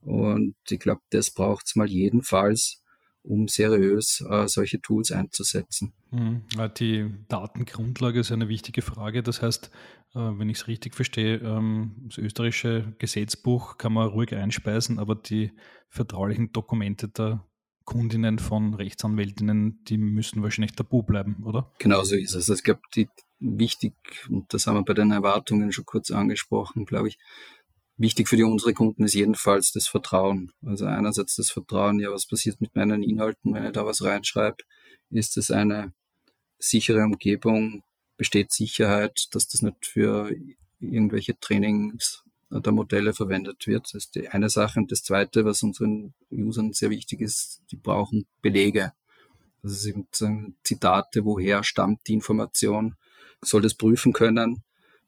Und 0.00 0.54
ich 0.68 0.78
glaube, 0.78 1.00
das 1.10 1.30
braucht 1.30 1.66
es 1.66 1.76
mal 1.76 1.88
jedenfalls, 1.88 2.82
um 3.22 3.48
seriös 3.48 4.22
äh, 4.28 4.46
solche 4.48 4.80
Tools 4.80 5.10
einzusetzen. 5.10 5.94
Mhm. 6.10 6.42
Die 6.78 7.10
Datengrundlage 7.28 8.20
ist 8.20 8.30
eine 8.30 8.48
wichtige 8.48 8.82
Frage. 8.82 9.22
Das 9.22 9.40
heißt, 9.40 9.70
äh, 10.14 10.18
wenn 10.18 10.50
ich 10.50 10.58
es 10.58 10.68
richtig 10.68 10.94
verstehe, 10.94 11.36
ähm, 11.38 11.94
das 12.06 12.18
österreichische 12.18 12.94
Gesetzbuch 12.98 13.78
kann 13.78 13.94
man 13.94 14.08
ruhig 14.08 14.34
einspeisen, 14.34 14.98
aber 14.98 15.14
die 15.14 15.52
vertraulichen 15.88 16.52
Dokumente 16.52 17.08
der 17.08 17.44
Kundinnen 17.84 18.38
von 18.38 18.74
Rechtsanwältinnen, 18.74 19.84
die 19.84 19.98
müssen 19.98 20.42
wahrscheinlich 20.42 20.72
tabu 20.72 21.02
bleiben, 21.02 21.42
oder? 21.44 21.70
Genau 21.78 22.02
so 22.02 22.16
ist 22.16 22.34
es. 22.34 22.48
Ich 22.48 22.64
glaube, 22.64 22.80
die 22.94 23.08
wichtig, 23.40 23.94
und 24.28 24.52
das 24.52 24.66
haben 24.66 24.76
wir 24.76 24.84
bei 24.84 24.94
den 24.94 25.10
Erwartungen 25.10 25.72
schon 25.72 25.84
kurz 25.84 26.10
angesprochen, 26.10 26.86
glaube 26.86 27.08
ich, 27.08 27.18
wichtig 27.96 28.28
für 28.28 28.36
die 28.36 28.42
unsere 28.42 28.74
Kunden 28.74 29.04
ist 29.04 29.14
jedenfalls 29.14 29.72
das 29.72 29.86
Vertrauen. 29.86 30.52
Also 30.64 30.86
einerseits 30.86 31.36
das 31.36 31.50
Vertrauen, 31.50 32.00
ja, 32.00 32.10
was 32.10 32.26
passiert 32.26 32.60
mit 32.60 32.74
meinen 32.74 33.02
Inhalten, 33.02 33.54
wenn 33.54 33.66
ich 33.66 33.72
da 33.72 33.86
was 33.86 34.02
reinschreibe? 34.02 34.58
Ist 35.10 35.36
es 35.36 35.50
eine 35.50 35.92
sichere 36.58 37.04
Umgebung? 37.04 37.82
Besteht 38.16 38.52
Sicherheit, 38.52 39.26
dass 39.32 39.48
das 39.48 39.62
nicht 39.62 39.86
für 39.86 40.34
irgendwelche 40.80 41.38
Trainings 41.38 42.24
der 42.50 42.72
Modelle 42.72 43.12
verwendet 43.12 43.66
wird. 43.66 43.86
Das 43.86 43.94
ist 43.94 44.14
die 44.14 44.28
eine 44.28 44.48
Sache. 44.48 44.80
Und 44.80 44.92
das 44.92 45.02
zweite, 45.02 45.44
was 45.44 45.62
unseren 45.62 46.14
Usern 46.30 46.72
sehr 46.72 46.90
wichtig 46.90 47.20
ist, 47.20 47.62
die 47.70 47.76
brauchen 47.76 48.26
Belege. 48.42 48.92
Das 49.62 49.82
sind 49.82 50.08
Zitate, 50.62 51.24
woher 51.24 51.64
stammt 51.64 52.06
die 52.06 52.14
Information, 52.14 52.96
soll 53.42 53.62
das 53.62 53.74
prüfen 53.74 54.12
können, 54.12 54.62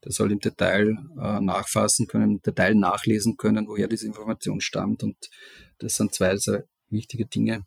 der 0.05 0.13
soll 0.13 0.33
im 0.33 0.41
Detail 0.41 0.97
äh, 1.21 1.41
nachfassen 1.41 2.07
können, 2.07 2.37
im 2.37 2.43
Detail 2.43 2.75
nachlesen 2.75 3.37
können, 3.37 3.69
woher 3.69 3.89
diese 3.89 4.07
Information 4.07 4.61
stammt. 4.61 5.03
Und 5.03 5.17
das 5.79 5.97
sind 5.97 6.15
zwei 6.15 6.37
sehr 6.37 6.65
wichtige 6.89 7.27
Dinge, 7.27 7.67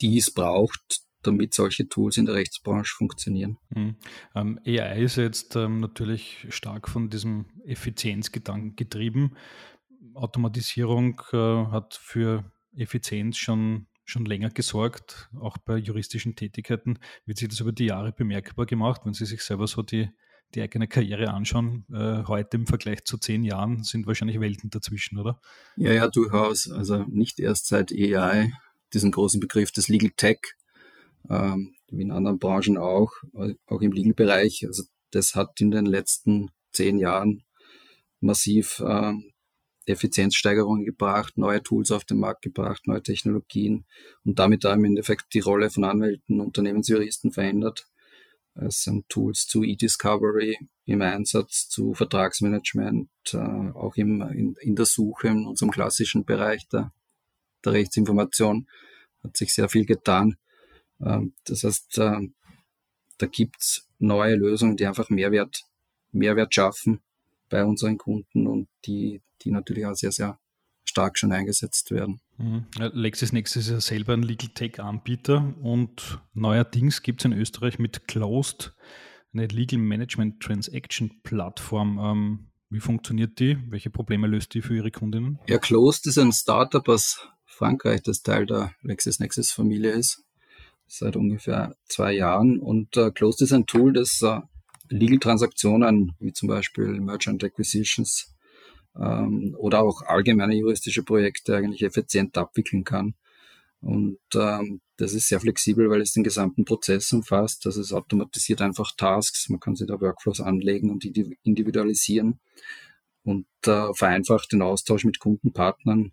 die 0.00 0.18
es 0.18 0.30
braucht, 0.30 1.02
damit 1.28 1.54
solche 1.54 1.88
Tools 1.88 2.16
in 2.16 2.26
der 2.26 2.34
Rechtsbranche 2.34 2.94
funktionieren. 2.96 3.58
Mhm. 3.70 3.96
Ähm, 4.34 4.60
AI 4.66 5.02
ist 5.02 5.16
jetzt 5.16 5.56
ähm, 5.56 5.78
natürlich 5.78 6.46
stark 6.48 6.88
von 6.88 7.10
diesem 7.10 7.46
Effizienzgedanken 7.64 8.76
getrieben. 8.76 9.36
Automatisierung 10.14 11.20
äh, 11.32 11.36
hat 11.36 11.94
für 11.94 12.50
Effizienz 12.76 13.36
schon, 13.36 13.86
schon 14.04 14.24
länger 14.24 14.50
gesorgt, 14.50 15.28
auch 15.38 15.58
bei 15.58 15.76
juristischen 15.76 16.34
Tätigkeiten. 16.34 16.98
Wird 17.26 17.38
sich 17.38 17.48
das 17.48 17.60
über 17.60 17.72
die 17.72 17.86
Jahre 17.86 18.12
bemerkbar 18.12 18.66
gemacht, 18.66 19.02
wenn 19.04 19.14
Sie 19.14 19.26
sich 19.26 19.42
selber 19.42 19.66
so 19.66 19.82
die, 19.82 20.08
die 20.54 20.62
eigene 20.62 20.88
Karriere 20.88 21.30
anschauen? 21.30 21.84
Äh, 21.92 22.24
heute 22.26 22.56
im 22.56 22.66
Vergleich 22.66 23.04
zu 23.04 23.18
zehn 23.18 23.44
Jahren 23.44 23.82
sind 23.84 24.06
wahrscheinlich 24.06 24.40
Welten 24.40 24.70
dazwischen, 24.70 25.18
oder? 25.18 25.40
Ja, 25.76 25.92
ja, 25.92 26.08
durchaus. 26.08 26.70
Also 26.70 27.04
nicht 27.08 27.38
erst 27.38 27.66
seit 27.66 27.92
AI, 27.92 28.52
diesen 28.92 29.10
großen 29.10 29.40
Begriff 29.40 29.72
des 29.72 29.88
Legal 29.88 30.10
Tech, 30.16 30.38
ähm, 31.28 31.74
wie 31.90 32.02
in 32.02 32.10
anderen 32.10 32.38
Branchen 32.38 32.78
auch, 32.78 33.12
auch 33.66 33.80
im 33.80 33.92
Legal-Bereich. 33.92 34.64
Also 34.66 34.84
das 35.10 35.34
hat 35.34 35.60
in 35.60 35.70
den 35.70 35.86
letzten 35.86 36.50
zehn 36.72 36.98
Jahren 36.98 37.44
massiv 38.20 38.82
ähm, 38.86 39.32
Effizienzsteigerungen 39.86 40.84
gebracht, 40.84 41.38
neue 41.38 41.62
Tools 41.62 41.90
auf 41.90 42.04
den 42.04 42.18
Markt 42.18 42.42
gebracht, 42.42 42.86
neue 42.86 43.02
Technologien 43.02 43.86
und 44.24 44.38
damit 44.38 44.64
da 44.64 44.74
im 44.74 44.84
Endeffekt 44.84 45.32
die 45.34 45.40
Rolle 45.40 45.70
von 45.70 45.84
Anwälten, 45.84 46.40
Unternehmensjuristen 46.40 47.32
verändert. 47.32 47.86
Es 48.54 48.82
sind 48.82 49.08
Tools 49.08 49.46
zu 49.46 49.62
E-Discovery 49.62 50.58
im 50.84 51.02
Einsatz, 51.02 51.68
zu 51.68 51.94
Vertragsmanagement, 51.94 53.08
äh, 53.32 53.36
auch 53.36 53.94
im, 53.96 54.20
in, 54.22 54.56
in, 54.60 54.74
der 54.74 54.86
Suche 54.86 55.28
in 55.28 55.46
unserem 55.46 55.70
klassischen 55.70 56.24
Bereich 56.24 56.66
der, 56.68 56.92
der 57.64 57.72
Rechtsinformation 57.72 58.68
hat 59.22 59.36
sich 59.36 59.54
sehr 59.54 59.68
viel 59.68 59.86
getan. 59.86 60.36
Ähm, 61.04 61.34
das 61.44 61.64
heißt, 61.64 61.98
äh, 61.98 62.28
da 63.18 63.26
gibt's 63.26 63.88
neue 63.98 64.36
Lösungen, 64.36 64.76
die 64.76 64.86
einfach 64.86 65.10
Mehrwert, 65.10 65.62
Mehrwert 66.12 66.54
schaffen 66.54 67.00
bei 67.48 67.64
unseren 67.64 67.98
Kunden 67.98 68.46
und 68.46 68.68
die, 68.84 69.22
die 69.42 69.50
natürlich 69.50 69.86
auch 69.86 69.94
sehr, 69.94 70.12
sehr 70.12 70.38
stark 70.84 71.18
schon 71.18 71.32
eingesetzt 71.32 71.90
werden. 71.90 72.20
Mhm. 72.38 72.66
LexisNexis 72.78 73.66
ist 73.66 73.72
ja 73.72 73.80
selber 73.80 74.14
ein 74.14 74.22
Legal 74.22 74.50
Tech-Anbieter 74.54 75.54
und 75.60 76.20
neuerdings 76.34 77.02
gibt 77.02 77.20
es 77.20 77.24
in 77.26 77.32
Österreich 77.32 77.78
mit 77.78 78.08
Closed 78.08 78.74
eine 79.32 79.46
Legal 79.46 79.78
Management 79.78 80.40
Transaction 80.42 81.20
Plattform. 81.22 81.98
Ähm, 81.98 82.48
wie 82.70 82.80
funktioniert 82.80 83.38
die? 83.38 83.58
Welche 83.70 83.90
Probleme 83.90 84.26
löst 84.26 84.54
die 84.54 84.62
für 84.62 84.76
Ihre 84.76 84.90
Kundinnen? 84.90 85.38
Ja, 85.46 85.58
Closed 85.58 86.06
ist 86.06 86.18
ein 86.18 86.32
Startup 86.32 86.86
aus 86.88 87.28
Frankreich, 87.44 88.02
das 88.02 88.22
Teil 88.22 88.46
der 88.46 88.72
LexisNexis-Familie 88.82 89.90
ist 89.90 90.24
seit 90.88 91.16
ungefähr 91.16 91.76
zwei 91.86 92.12
Jahren. 92.12 92.58
Und 92.58 92.96
äh, 92.96 93.10
Closed 93.10 93.42
ist 93.42 93.52
ein 93.52 93.66
Tool, 93.66 93.92
das 93.92 94.22
äh, 94.22 94.40
Legal-Transaktionen, 94.88 96.12
wie 96.18 96.32
zum 96.32 96.48
Beispiel 96.48 96.86
Merchant 97.00 97.44
Acquisitions 97.44 98.34
ähm, 98.98 99.54
oder 99.58 99.82
auch 99.82 100.02
allgemeine 100.02 100.56
juristische 100.56 101.02
Projekte 101.02 101.56
eigentlich 101.56 101.82
effizient 101.82 102.36
abwickeln 102.36 102.84
kann. 102.84 103.14
Und 103.80 104.18
ähm, 104.34 104.80
das 104.96 105.12
ist 105.12 105.28
sehr 105.28 105.38
flexibel, 105.38 105.88
weil 105.88 106.00
es 106.00 106.12
den 106.12 106.24
gesamten 106.24 106.64
Prozess 106.64 107.12
umfasst. 107.12 107.64
Das 107.64 107.76
ist 107.76 107.92
automatisiert 107.92 108.60
einfach 108.60 108.92
Tasks. 108.96 109.48
Man 109.48 109.60
kann 109.60 109.76
sich 109.76 109.86
da 109.86 110.00
Workflows 110.00 110.40
anlegen 110.40 110.90
und 110.90 111.04
individualisieren 111.44 112.40
und 113.22 113.46
äh, 113.66 113.94
vereinfacht 113.94 114.52
den 114.52 114.62
Austausch 114.62 115.04
mit 115.04 115.20
Kundenpartnern. 115.20 116.12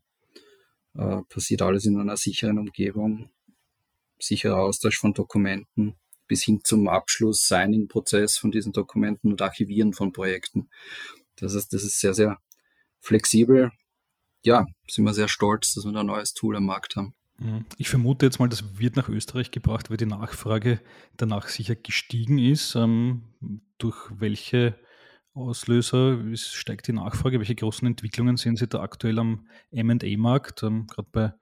Äh, 0.96 1.22
passiert 1.28 1.64
alles 1.64 1.86
in 1.86 2.00
einer 2.00 2.18
sicheren 2.18 2.60
Umgebung 2.60 3.30
sicherer 4.26 4.58
Austausch 4.58 4.98
von 4.98 5.14
Dokumenten 5.14 5.96
bis 6.28 6.44
hin 6.44 6.62
zum 6.64 6.88
Abschluss, 6.88 7.48
Signing-Prozess 7.48 8.38
von 8.38 8.52
diesen 8.52 8.74
Dokumenten 8.74 9.32
und 9.32 9.42
Archivieren 9.42 9.94
von 9.94 10.12
Projekten. 10.12 10.70
Das 11.36 11.56
heißt, 11.56 11.72
das 11.74 11.84
ist 11.84 12.00
sehr, 12.00 12.14
sehr 12.14 12.40
flexibel. 13.00 13.72
ja, 14.44 14.66
sind 14.88 15.06
wir 15.06 15.14
sehr 15.14 15.28
stolz, 15.28 15.74
dass 15.74 15.86
wir 15.86 15.92
da 15.92 16.02
ein 16.02 16.06
neues 16.06 16.34
Tool 16.34 16.56
am 16.56 16.66
Markt 16.66 16.96
haben. 16.96 17.16
Mhm. 17.40 17.66
Ich 17.78 17.90
vermute 17.90 18.26
jetzt 18.26 18.40
mal, 18.40 18.50
das 18.50 18.80
wird 18.80 18.96
nach 18.96 19.10
Österreich 19.10 19.52
gebracht, 19.52 19.90
weil 19.90 19.98
die 19.98 20.06
Nachfrage 20.06 20.82
danach 21.18 21.48
sicher 21.48 21.76
gestiegen 21.76 22.38
ist. 22.38 22.76
Ähm, 22.76 23.24
durch 23.78 23.98
welche 24.18 24.76
Auslöser 25.34 26.20
steigt 26.36 26.88
die 26.88 26.94
Nachfrage? 26.94 27.40
Welche 27.40 27.56
großen 27.56 27.86
Entwicklungen 27.88 28.38
sehen 28.38 28.56
Sie 28.56 28.68
da 28.68 28.82
aktuell 28.82 29.20
am 29.20 29.48
MA-Markt? 29.72 30.64
Ähm, 30.64 30.88
Gerade 30.88 31.10
bei 31.12 31.34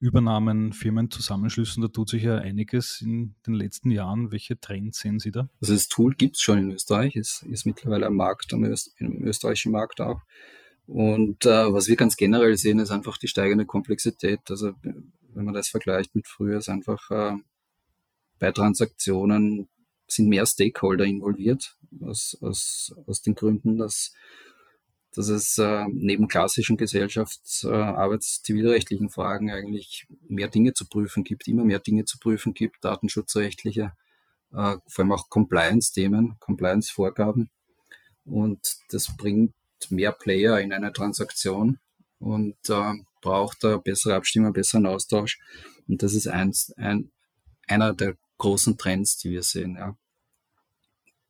Übernahmen, 0.00 0.72
Firmenzusammenschlüssen, 0.72 1.82
da 1.82 1.88
tut 1.88 2.08
sich 2.08 2.22
ja 2.22 2.38
einiges 2.38 3.02
in 3.02 3.34
den 3.46 3.54
letzten 3.54 3.90
Jahren. 3.90 4.32
Welche 4.32 4.58
Trends 4.58 5.00
sehen 5.00 5.18
Sie 5.18 5.30
da? 5.30 5.48
Also 5.60 5.74
das 5.74 5.88
Tool 5.88 6.14
gibt 6.14 6.36
es 6.36 6.42
schon 6.42 6.58
in 6.58 6.70
Österreich, 6.72 7.16
ist, 7.16 7.42
ist 7.42 7.66
mittlerweile 7.66 8.06
am 8.06 8.16
Markt, 8.16 8.52
am 8.54 8.64
Öst, 8.64 8.94
im 8.96 9.22
österreichischen 9.22 9.72
Markt 9.72 10.00
auch. 10.00 10.22
Und 10.86 11.44
äh, 11.44 11.72
was 11.72 11.86
wir 11.86 11.96
ganz 11.96 12.16
generell 12.16 12.56
sehen, 12.56 12.78
ist 12.78 12.90
einfach 12.90 13.18
die 13.18 13.28
steigende 13.28 13.66
Komplexität. 13.66 14.40
Also 14.48 14.72
wenn 14.82 15.44
man 15.44 15.54
das 15.54 15.68
vergleicht 15.68 16.14
mit 16.14 16.26
früher, 16.26 16.58
ist 16.58 16.70
einfach 16.70 17.10
äh, 17.10 17.36
bei 18.38 18.50
Transaktionen 18.52 19.68
sind 20.08 20.28
mehr 20.28 20.46
Stakeholder 20.46 21.04
involviert, 21.04 21.76
aus, 22.00 22.36
aus, 22.40 22.92
aus 23.06 23.22
den 23.22 23.34
Gründen, 23.34 23.78
dass, 23.78 24.12
dass 25.14 25.28
es 25.28 25.58
äh, 25.58 25.84
neben 25.92 26.28
klassischen 26.28 26.76
Gesellschafts-, 26.76 27.64
äh, 27.64 27.72
arbeits-, 27.72 28.42
zivilrechtlichen 28.42 29.10
Fragen 29.10 29.50
eigentlich 29.50 30.06
mehr 30.28 30.48
Dinge 30.48 30.72
zu 30.72 30.86
prüfen 30.86 31.24
gibt, 31.24 31.48
immer 31.48 31.64
mehr 31.64 31.80
Dinge 31.80 32.04
zu 32.04 32.18
prüfen 32.18 32.54
gibt, 32.54 32.84
datenschutzrechtliche, 32.84 33.92
äh, 34.52 34.76
vor 34.86 34.98
allem 34.98 35.12
auch 35.12 35.28
Compliance-Themen, 35.28 36.36
Compliance-Vorgaben. 36.38 37.50
Und 38.24 38.76
das 38.90 39.16
bringt 39.16 39.54
mehr 39.88 40.12
Player 40.12 40.60
in 40.60 40.72
eine 40.72 40.92
Transaktion 40.92 41.78
und 42.18 42.56
äh, 42.68 42.92
braucht 43.20 43.64
eine 43.64 43.78
bessere 43.78 44.14
Abstimmung, 44.14 44.52
besseren 44.52 44.86
Austausch. 44.86 45.38
Und 45.88 46.02
das 46.02 46.14
ist 46.14 46.28
eins, 46.28 46.72
ein, 46.76 47.10
einer 47.66 47.92
der 47.94 48.16
großen 48.38 48.78
Trends, 48.78 49.18
die 49.18 49.30
wir 49.30 49.42
sehen. 49.42 49.76
Ja. 49.76 49.96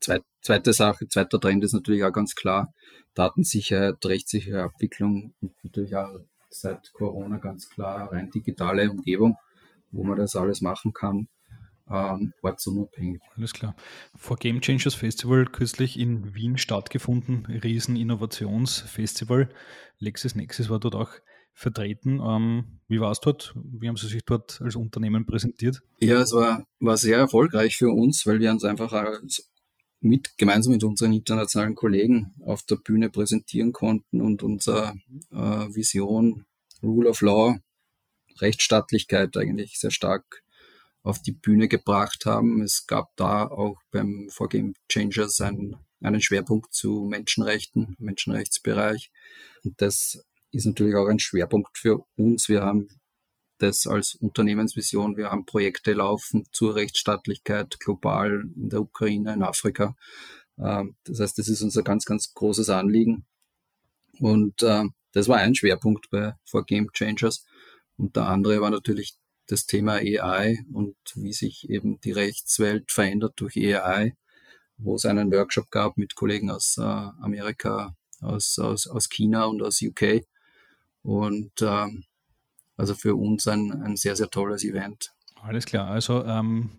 Zweit, 0.00 0.22
zweite 0.40 0.72
Sache, 0.72 1.08
zweiter 1.08 1.40
Trend 1.40 1.64
ist 1.64 1.72
natürlich 1.72 2.04
auch 2.04 2.12
ganz 2.12 2.34
klar 2.34 2.72
Datensicherheit, 3.14 4.04
rechtssichere 4.04 4.62
Abwicklung 4.62 5.34
und 5.40 5.52
natürlich 5.62 5.96
auch 5.96 6.20
seit 6.48 6.92
Corona 6.92 7.38
ganz 7.38 7.68
klar 7.68 8.10
rein 8.12 8.30
digitale 8.30 8.90
Umgebung, 8.90 9.36
wo 9.90 10.02
man 10.04 10.16
das 10.16 10.36
alles 10.36 10.60
machen 10.60 10.92
kann 10.92 11.28
ähm, 11.90 12.32
ortsunabhängig. 12.42 13.20
Alles 13.36 13.52
klar. 13.52 13.74
Vor 14.14 14.36
Game 14.36 14.60
Changers 14.60 14.94
Festival 14.94 15.46
kürzlich 15.46 15.98
in 15.98 16.34
Wien 16.34 16.56
stattgefunden, 16.56 17.46
riesen 17.46 17.96
Innovationsfestival. 17.96 19.48
LexisNexis 19.98 20.70
war 20.70 20.78
dort 20.78 20.94
auch 20.94 21.10
vertreten. 21.52 22.20
Ähm, 22.24 22.80
wie 22.88 23.00
war 23.00 23.10
es 23.10 23.20
dort? 23.20 23.54
Wie 23.56 23.88
haben 23.88 23.96
Sie 23.96 24.06
sich 24.06 24.24
dort 24.24 24.60
als 24.62 24.76
Unternehmen 24.76 25.26
präsentiert? 25.26 25.82
Ja, 25.98 26.20
es 26.20 26.32
war, 26.32 26.64
war 26.78 26.96
sehr 26.96 27.18
erfolgreich 27.18 27.76
für 27.76 27.90
uns, 27.90 28.24
weil 28.24 28.38
wir 28.38 28.50
uns 28.50 28.64
einfach 28.64 28.92
mit, 30.00 30.36
gemeinsam 30.38 30.72
mit 30.72 30.84
unseren 30.84 31.12
internationalen 31.12 31.74
Kollegen 31.74 32.34
auf 32.44 32.62
der 32.62 32.76
Bühne 32.76 33.10
präsentieren 33.10 33.72
konnten 33.72 34.20
und 34.20 34.42
unsere 34.42 34.94
äh, 35.30 35.36
Vision, 35.36 36.46
Rule 36.82 37.10
of 37.10 37.20
Law, 37.20 37.58
Rechtsstaatlichkeit 38.38 39.36
eigentlich 39.36 39.78
sehr 39.78 39.90
stark 39.90 40.42
auf 41.02 41.20
die 41.20 41.32
Bühne 41.32 41.68
gebracht 41.68 42.26
haben. 42.26 42.62
Es 42.62 42.86
gab 42.86 43.14
da 43.16 43.46
auch 43.46 43.78
beim 43.90 44.28
Vorgame 44.30 44.74
Changers 44.88 45.40
einen, 45.40 45.76
einen 46.00 46.20
Schwerpunkt 46.20 46.72
zu 46.72 47.06
Menschenrechten, 47.08 47.96
Menschenrechtsbereich. 47.98 49.10
Und 49.64 49.80
das 49.80 50.24
ist 50.52 50.66
natürlich 50.66 50.94
auch 50.94 51.06
ein 51.06 51.18
Schwerpunkt 51.18 51.76
für 51.78 52.04
uns. 52.16 52.48
Wir 52.48 52.62
haben 52.62 52.88
das 53.62 53.86
als 53.86 54.14
Unternehmensvision. 54.14 55.16
Wir 55.16 55.30
haben 55.30 55.46
Projekte 55.46 55.92
laufen 55.92 56.44
zur 56.52 56.74
Rechtsstaatlichkeit 56.74 57.78
global 57.80 58.44
in 58.56 58.70
der 58.70 58.80
Ukraine, 58.80 59.32
in 59.34 59.42
Afrika. 59.42 59.96
Ähm, 60.58 60.96
das 61.04 61.20
heißt, 61.20 61.38
das 61.38 61.48
ist 61.48 61.62
unser 61.62 61.82
ganz, 61.82 62.04
ganz 62.04 62.34
großes 62.34 62.70
Anliegen. 62.70 63.24
Und 64.18 64.62
äh, 64.62 64.84
das 65.12 65.28
war 65.28 65.38
ein 65.38 65.54
Schwerpunkt 65.54 66.10
bei 66.10 66.34
For 66.44 66.64
Game 66.64 66.90
Changers. 66.92 67.44
Und 67.96 68.16
der 68.16 68.26
andere 68.26 68.60
war 68.60 68.70
natürlich 68.70 69.14
das 69.46 69.66
Thema 69.66 69.94
AI 69.94 70.64
und 70.72 70.96
wie 71.14 71.32
sich 71.32 71.68
eben 71.68 72.00
die 72.00 72.12
Rechtswelt 72.12 72.92
verändert 72.92 73.34
durch 73.36 73.56
AI, 73.56 74.14
wo 74.78 74.94
es 74.94 75.04
einen 75.04 75.32
Workshop 75.32 75.70
gab 75.70 75.96
mit 75.96 76.14
Kollegen 76.14 76.50
aus 76.50 76.76
äh, 76.78 76.82
Amerika, 76.82 77.96
aus, 78.20 78.58
aus, 78.58 78.86
aus 78.86 79.08
China 79.08 79.44
und 79.46 79.62
aus 79.62 79.82
UK. 79.82 80.24
Und 81.02 81.52
ähm, 81.62 82.04
also 82.80 82.94
für 82.94 83.14
uns 83.14 83.46
ein, 83.46 83.82
ein 83.82 83.96
sehr, 83.96 84.16
sehr 84.16 84.28
tolles 84.28 84.64
Event. 84.64 85.12
Alles 85.42 85.66
klar. 85.66 85.88
Also 85.88 86.24
ähm, 86.24 86.70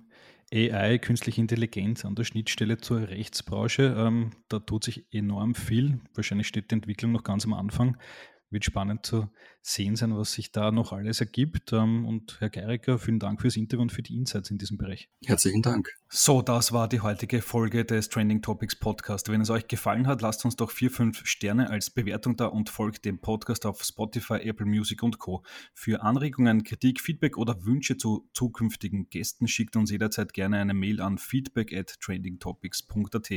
AI, 0.54 0.98
künstliche 0.98 1.40
Intelligenz 1.40 2.04
an 2.04 2.16
der 2.16 2.26
Schnittstelle 2.26 2.78
zur 2.78 3.08
Rechtsbranche, 3.08 3.96
ähm, 3.98 4.32
da 4.50 4.60
tut 4.60 4.84
sich 4.84 5.06
enorm 5.12 5.56
viel. 5.56 6.00
Wahrscheinlich 6.14 6.48
steht 6.48 6.72
die 6.72 6.76
Entwicklung 6.76 7.14
noch 7.14 7.24
ganz 7.24 7.46
am 7.46 7.54
Anfang 7.54 7.98
wird 8.52 8.66
spannend 8.66 9.06
zu 9.06 9.30
sehen 9.62 9.96
sein, 9.96 10.16
was 10.18 10.34
sich 10.34 10.52
da 10.52 10.72
noch 10.72 10.92
alles 10.92 11.20
ergibt. 11.20 11.72
Ähm, 11.74 12.06
und 12.06 12.40
Herr 12.40 12.50
Geiriger, 12.50 12.98
vielen 12.98 13.20
Dank 13.20 13.42
fürs 13.42 13.56
Interview 13.56 13.82
und 13.82 13.92
für 13.92 14.02
die 14.02 14.16
Insights 14.16 14.50
in 14.50 14.58
diesem 14.58 14.78
Bereich. 14.78 15.10
Herzlichen 15.24 15.62
Dank. 15.62 15.90
So, 16.10 16.42
das 16.42 16.74
war 16.74 16.90
die 16.90 17.00
heutige 17.00 17.42
Folge 17.42 17.86
des 17.86 18.10
Trending 18.10 18.42
Topics 18.42 18.76
Podcast. 18.76 19.30
Wenn 19.30 19.40
es 19.42 19.50
euch 19.50 19.68
gefallen 19.68 20.08
hat, 20.08 20.22
lasst 20.22 20.44
uns 20.44 20.56
doch 20.56 20.72
vier, 20.72 20.92
fünf 20.92 21.26
Sterne 21.26 21.70
als 21.70 21.90
Bewertung 21.90 22.36
da 22.36 22.48
und 22.48 22.70
folgt 22.70 23.06
dem 23.06 23.20
Podcast 23.20 23.66
auf 23.66 23.84
Spotify, 23.84 24.36
Apple 24.42 24.66
Music 24.66 25.04
und 25.04 25.20
Co. 25.20 25.44
Für 25.74 26.02
Anregungen, 26.02 26.64
Kritik, 26.64 27.00
Feedback 27.00 27.38
oder 27.38 27.64
Wünsche 27.64 27.98
zu 27.98 28.28
zukünftigen 28.34 29.10
Gästen 29.10 29.48
schickt 29.48 29.76
uns 29.76 29.92
jederzeit 29.92 30.34
gerne 30.34 30.58
eine 30.58 30.74
Mail 30.74 31.02
an 31.02 31.18
feedback 31.18 31.74
at 31.74 31.96
trendingtopics.at. 32.02 33.32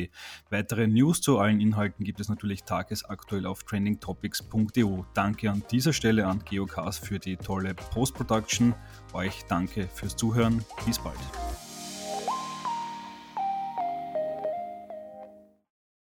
Weitere 0.50 0.87
News 0.88 1.20
zu 1.20 1.38
allen 1.38 1.61
Inhalten 1.61 2.05
gibt 2.05 2.18
es 2.18 2.29
natürlich 2.29 2.64
tagesaktuell 2.64 3.46
auf 3.46 3.62
trendingtopics.eu. 3.62 5.03
Danke 5.12 5.50
an 5.50 5.62
dieser 5.70 5.92
Stelle 5.92 6.26
an 6.26 6.40
Geocast 6.44 7.04
für 7.04 7.18
die 7.18 7.36
tolle 7.36 7.74
Post-Production. 7.74 8.74
Euch 9.12 9.44
danke 9.48 9.88
fürs 9.92 10.16
Zuhören. 10.16 10.64
Bis 10.86 10.98
bald. 10.98 11.18